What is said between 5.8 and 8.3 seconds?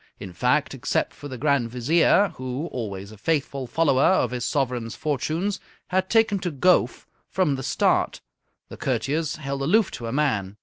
had taken to Gowf from the start,